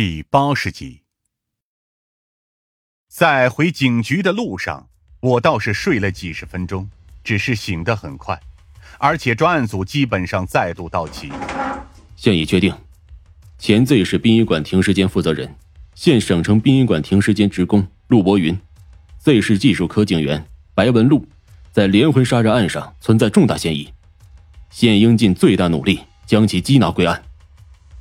[0.00, 1.02] 第八十集，
[3.08, 4.88] 在回警局的路上，
[5.18, 6.88] 我倒是睡了几十分钟，
[7.24, 8.40] 只是醒得很快，
[8.98, 11.32] 而且专案组基本上再度到齐。
[12.14, 12.72] 现已确定，
[13.58, 15.52] 前 Z 市殡仪馆停尸间负责人、
[15.96, 18.56] 现省城殡仪馆停尸间职工陆博云
[19.18, 21.26] ，Z 市技术科警员白文禄，
[21.72, 23.92] 在连环杀人案上存在重大嫌疑，
[24.70, 27.20] 现应尽最大努力将其缉拿归案。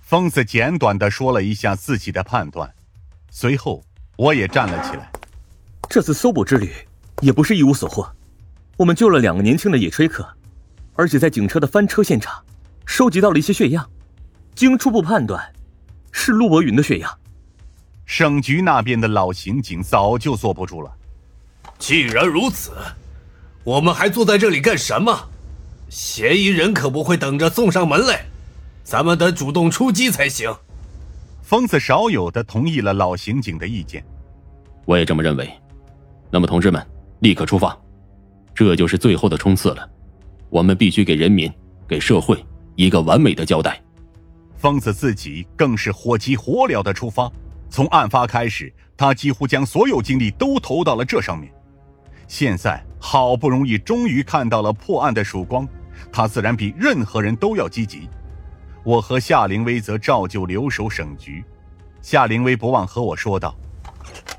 [0.08, 2.74] 疯子简短的说了一下自己的判断，
[3.30, 3.84] 随后
[4.16, 5.12] 我也站了起来。
[5.90, 6.72] 这次搜捕之旅
[7.20, 8.10] 也不是一无所获，
[8.78, 10.26] 我们救了两个年轻的野炊客，
[10.94, 12.42] 而且在警车的翻车现场
[12.86, 13.86] 收集到了一些血样，
[14.56, 15.54] 经初步判断
[16.14, 17.20] 是陆博云的血样。
[18.06, 20.90] 省局那边的老刑警早就坐不住了。
[21.80, 22.72] 既然如此，
[23.66, 25.28] 我们还坐在这里干什么？
[25.90, 28.26] 嫌疑人可不会等着送上门来。
[28.88, 30.50] 咱们得主动出击才行。
[31.42, 34.02] 疯子少有的同意了老刑警的意见，
[34.86, 35.52] 我也这么认为。
[36.32, 36.82] 那么，同志们，
[37.20, 37.78] 立刻出发，
[38.56, 39.90] 这就是最后的冲刺了。
[40.50, 41.52] 我们必须给人民、
[41.86, 42.42] 给社会
[42.78, 43.78] 一个完美的交代。
[44.56, 47.30] 疯子自己更是火急火燎的出发。
[47.70, 51.52] 从案发开始，他几乎将所有精力都投到了这上面。
[52.26, 55.68] 现在好不容易，终于看到了破案的曙光，
[56.10, 58.08] 他自然比任何人都要积极。
[58.88, 61.44] 我和夏灵薇则照旧留守省局。
[62.02, 63.54] 夏灵薇不忘和我说道：“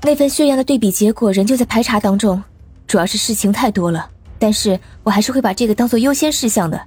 [0.01, 2.43] 那份血样的对比结果仍旧在排查当中，
[2.87, 6.81] 主要是事情太多了，但是我还是会把这个当做优先事项的。”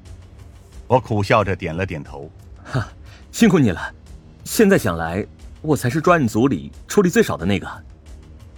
[0.88, 2.28] 我苦笑着点了点头
[2.64, 2.88] ：“哈，
[3.30, 3.80] 辛苦你了。
[4.42, 5.24] 现在想来，
[5.60, 7.68] 我才是专案组里出力最少的那个。”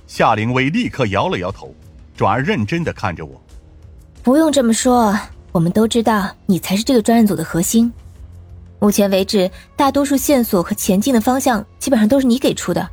[0.08, 1.74] 夏灵薇立刻摇了摇头，
[2.16, 3.38] 转而认真的看着我
[4.24, 5.14] ：“不用这么说，
[5.52, 7.92] 我们都知道你才是这个专案组的核心。”
[8.84, 12.86] 目前为止，大多数线索和前进的方向基本上都是你给出的，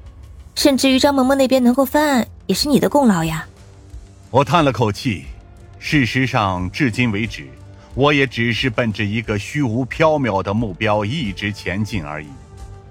[0.55, 3.45] 甚至于张萌萌那边能够翻案，也是你的功劳呀。
[4.29, 5.25] 我叹了口气，
[5.79, 7.45] 事实上，至今为止，
[7.93, 12.27] 我也只是奔着一个虚无缥缈的目标一直前进而已。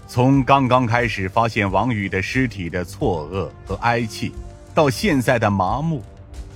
[0.06, 4.30] 从刚刚开始发现王宇的尸体的错愕和哀泣，
[4.74, 6.02] 到现在的麻木，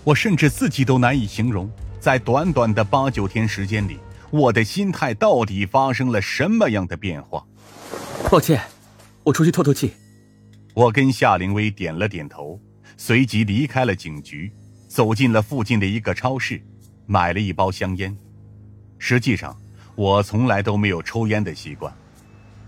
[0.04, 1.66] 我甚至自己都难以形容。
[1.98, 3.98] 在短短的八九天时间里。
[4.34, 7.46] 我的心态到底发生了什么样的变化？
[8.28, 8.60] 抱歉，
[9.22, 9.92] 我出去透透气。
[10.74, 12.60] 我跟夏灵薇点了点头，
[12.96, 14.52] 随即离开了警局，
[14.88, 16.60] 走进了附近的一个超市，
[17.06, 18.16] 买了一包香烟。
[18.98, 19.56] 实际上，
[19.94, 21.94] 我从来都没有抽烟的习惯，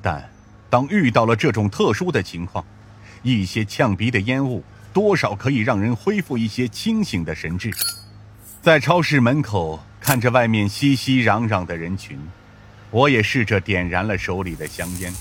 [0.01, 0.25] 但
[0.71, 2.65] 当遇到了这种特殊的情况，
[3.25, 4.63] 一些呛鼻的烟雾
[4.93, 7.73] 多少可以让人恢复一些清醒的神智。
[8.63, 9.81] 在超市门口。
[10.07, 12.17] 看着外面熙熙攘攘的人群，
[12.93, 15.13] 我也试着点燃了手里的香烟。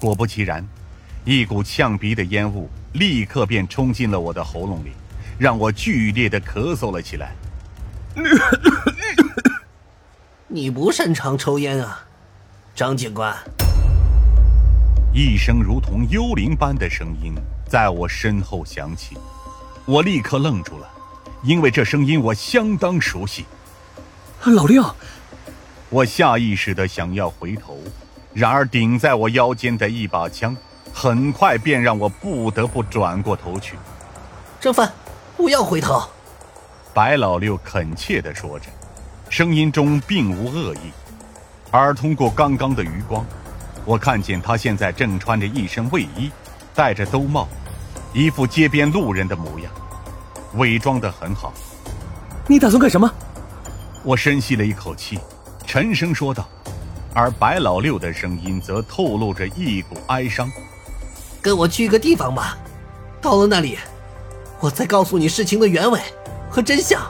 [0.00, 0.66] 果不其然，
[1.24, 4.90] 一股呛鼻的烟雾立刻便冲进了我的喉咙里，
[5.38, 7.32] 让我剧烈的咳嗽了起来。
[10.48, 12.04] 你不擅长抽烟啊，
[12.74, 13.32] 张警官？
[15.14, 17.36] 一声如同幽灵般的声音
[17.68, 19.16] 在我身后响起，
[19.86, 20.90] 我立刻愣住了，
[21.44, 23.44] 因为这声音我相当熟悉。
[24.50, 24.84] 老六，
[25.88, 27.78] 我下意识的想要回头，
[28.34, 30.56] 然而顶在我腰间的一把枪，
[30.92, 33.76] 很快便让我不得不转过头去。
[34.60, 34.90] 张帆，
[35.36, 36.02] 不要回头。
[36.92, 38.66] 白老六恳切的说着，
[39.30, 40.90] 声音中并无恶意。
[41.70, 43.24] 而通过刚刚的余光，
[43.84, 46.30] 我看见他现在正穿着一身卫衣，
[46.74, 47.46] 戴着兜帽，
[48.12, 49.72] 一副街边路人的模样，
[50.54, 51.54] 伪装的很好。
[52.48, 53.08] 你打算干什么？
[54.04, 55.20] 我深吸了一口气，
[55.64, 56.48] 沉声说道，
[57.14, 60.50] 而白老六的声音则透露着一股哀伤
[61.40, 62.58] ：“跟我去一个地方吧，
[63.20, 63.78] 到了那里，
[64.58, 66.00] 我再告诉你事情的原委
[66.50, 67.00] 和真相。”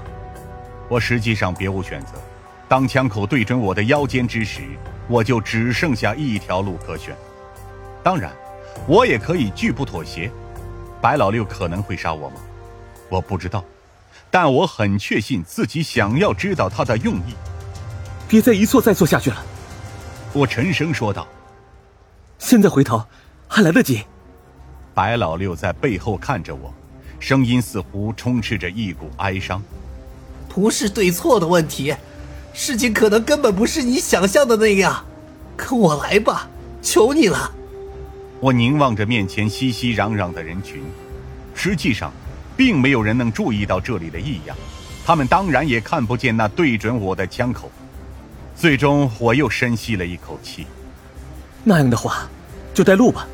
[0.87, 2.13] 我实际上别无选择，
[2.69, 4.61] 当枪口对准我的腰间之时，
[5.09, 7.17] 我就只剩下一条路可选。
[8.03, 8.31] 当然，
[8.87, 10.31] 我也可以拒不妥协。
[11.01, 12.37] 白老六可能会杀我吗？
[13.09, 13.65] 我不知道。
[14.31, 17.35] 但我很确信自己想要知道他的用意。
[18.29, 19.45] 别再一错再错下去了，
[20.33, 21.27] 我沉声说道。
[22.39, 23.05] 现在回头
[23.47, 24.05] 还来得及。
[24.95, 26.73] 白老六在背后看着我，
[27.19, 29.63] 声音似乎充斥着一股哀伤。
[30.49, 31.95] 不是对错的问题，
[32.53, 35.05] 事情可能根本不是你想象的那样。
[35.57, 36.49] 跟我来吧，
[36.81, 37.53] 求你了。
[38.41, 40.83] 我凝望着面前熙熙攘攘的人群，
[41.55, 42.13] 实际上。
[42.57, 44.57] 并没有人能注意到这里的异样，
[45.05, 47.71] 他们当然也看不见那对准我的枪口。
[48.55, 50.67] 最终，我又深吸了一口气。
[51.65, 52.29] 那样的话，
[52.75, 53.27] 就带路吧。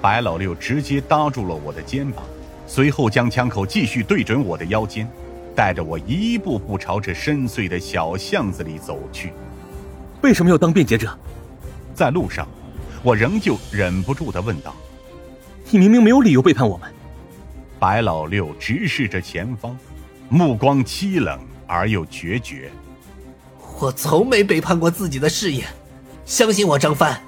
[0.00, 2.24] 白老六直接搭住了我的肩膀，
[2.66, 5.08] 随后将枪口继续对准我的腰间，
[5.54, 9.32] 带着我一步步朝着深邃的小巷子里走去。
[10.22, 11.16] 为什么要当辩解者？
[11.94, 12.46] 在路上，
[13.02, 14.74] 我仍旧忍不住的问道
[15.70, 16.88] ：“你明明没有理由背叛我们。”
[17.78, 19.76] 白老六直视着前方，
[20.28, 22.70] 目光凄冷而又决绝。
[23.78, 25.64] 我从没背叛过自己的事业，
[26.24, 27.20] 相信我，张帆。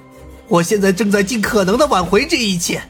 [0.47, 2.81] 我现在正在尽可能的挽回这一切。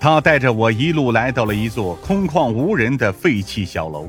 [0.00, 4.08] 他带着我一路来到了一座空旷无人的废弃小楼，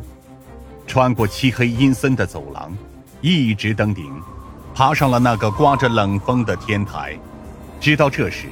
[0.88, 2.76] 穿过漆黑阴森的走廊，
[3.20, 4.10] 一直登顶，
[4.74, 7.16] 爬上了那个刮着冷风的天台。
[7.80, 8.48] 直到这时，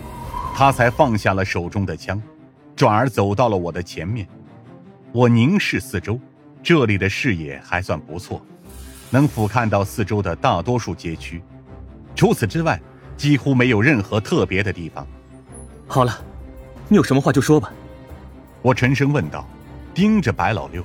[0.54, 2.22] 他才放下了手中的枪，
[2.82, 4.28] 转而走到了我的前面。
[5.12, 6.20] 我凝视四周，
[6.64, 8.44] 这里的视野还算不错，
[9.12, 11.40] 能俯瞰到四周的大多数街区。
[12.16, 12.82] 除此之外。
[13.18, 15.06] 几乎没有任何特别的地方。
[15.88, 16.20] 好了，
[16.88, 17.72] 你有什么话就说吧。
[18.64, 19.48] 我沉声问道，
[19.94, 20.84] 盯着白老六。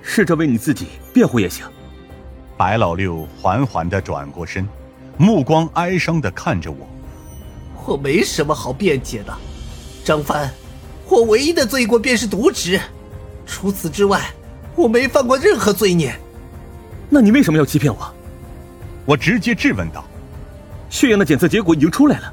[0.00, 1.66] 试着为你自己辩护也行。
[2.56, 4.66] 白老六缓缓的转过身，
[5.18, 6.88] 目光哀伤的看着我。
[7.84, 9.36] 我没什么好辩解的，
[10.02, 10.50] 张帆，
[11.12, 12.80] 我唯一的罪过便是渎职，
[13.44, 14.32] 除此之外，
[14.74, 16.18] 我没犯过任何罪孽。
[17.10, 18.14] 那你为什么要欺骗我？
[19.04, 20.02] 我直接质问道。
[20.88, 22.32] 血样的检测结果已经出来了，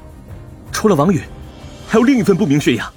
[0.72, 1.20] 除了王宇，
[1.86, 2.90] 还有另一份不明血样。